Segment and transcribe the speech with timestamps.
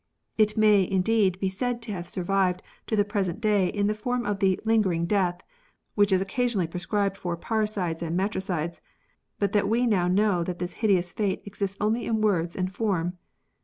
[0.35, 4.25] It may, indeed, be said to have survived to the present day in the form
[4.25, 5.41] of the lingering death"
[5.93, 8.81] which is occasionally prescribed for parricides and matricides,
[9.37, 13.19] but that we now know that this hideous fate exists only in words and form.